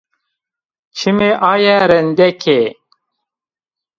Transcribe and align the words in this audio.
Çimê 0.97 1.31
aye 1.51 1.75
rindek 1.89 2.43
ê 2.59 2.61